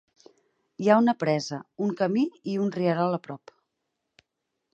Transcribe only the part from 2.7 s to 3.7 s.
rierol a prop.